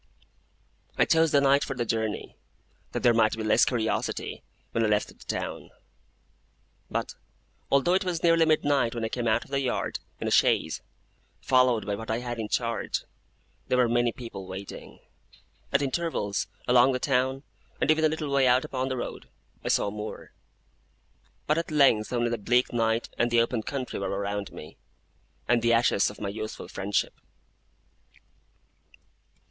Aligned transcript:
I 0.97 1.05
chose 1.05 1.31
the 1.31 1.39
night 1.41 1.63
for 1.63 1.75
the 1.75 1.85
journey, 1.85 2.35
that 2.91 3.03
there 3.03 3.13
might 3.13 3.37
be 3.37 3.43
less 3.43 3.65
curiosity 3.65 4.41
when 4.71 4.83
I 4.83 4.87
left 4.87 5.09
the 5.09 5.13
town. 5.13 5.69
But, 6.89 7.13
although 7.69 7.93
it 7.93 8.03
was 8.03 8.23
nearly 8.23 8.47
midnight 8.47 8.95
when 8.95 9.05
I 9.05 9.09
came 9.09 9.27
out 9.27 9.45
of 9.45 9.51
the 9.51 9.59
yard 9.59 9.99
in 10.19 10.27
a 10.27 10.31
chaise, 10.31 10.81
followed 11.39 11.85
by 11.85 11.93
what 11.93 12.09
I 12.09 12.17
had 12.17 12.39
in 12.39 12.49
charge, 12.49 13.03
there 13.67 13.77
were 13.77 13.87
many 13.87 14.11
people 14.11 14.47
waiting. 14.47 15.01
At 15.71 15.83
intervals, 15.83 16.47
along 16.67 16.93
the 16.93 16.99
town, 16.99 17.43
and 17.79 17.91
even 17.91 18.03
a 18.03 18.09
little 18.09 18.31
way 18.31 18.47
out 18.47 18.65
upon 18.65 18.89
the 18.89 18.97
road, 18.97 19.29
I 19.63 19.67
saw 19.67 19.91
more: 19.91 20.33
but 21.45 21.59
at 21.59 21.69
length 21.69 22.11
only 22.11 22.31
the 22.31 22.39
bleak 22.39 22.73
night 22.73 23.09
and 23.19 23.29
the 23.29 23.39
open 23.39 23.61
country 23.61 23.99
were 23.99 24.09
around 24.09 24.51
me, 24.51 24.77
and 25.47 25.61
the 25.61 25.73
ashes 25.73 26.09
of 26.09 26.19
my 26.19 26.29
youthful 26.29 26.67
friendship. 26.67 27.13